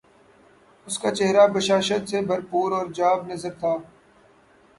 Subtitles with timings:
[0.87, 3.75] اس کا چہرہ بشاشت سے بھر پور اور جاب نظر تھا